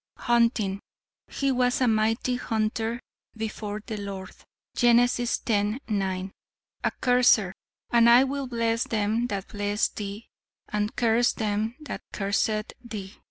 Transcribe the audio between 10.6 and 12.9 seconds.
and curse them that curseth